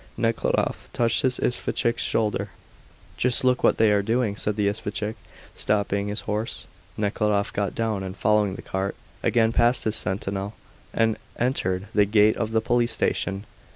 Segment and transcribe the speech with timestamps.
[0.17, 2.49] Nekhludoff touched his isvostchik's shoulder.
[3.17, 5.13] "Just look what they are doing," said the isvostchik,
[5.53, 6.65] stopping his horse.
[6.97, 10.55] Nekhludoff got down and, following the cart, again passed the sentinel
[10.91, 13.45] and entered the gate of the police station.